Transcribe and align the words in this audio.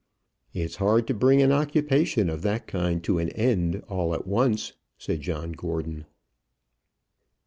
"It's 0.51 0.77
hard 0.77 1.05
to 1.05 1.13
bring 1.13 1.43
an 1.43 1.51
occupation 1.51 2.27
of 2.27 2.41
that 2.41 2.65
kind 2.65 3.03
to 3.03 3.19
an 3.19 3.29
end 3.29 3.83
all 3.87 4.15
at 4.15 4.25
once," 4.25 4.73
said 4.97 5.21
John 5.21 5.51
Gordon. 5.51 6.05